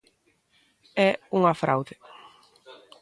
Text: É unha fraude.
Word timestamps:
É 1.09 1.11
unha 1.37 1.53
fraude. 1.61 1.95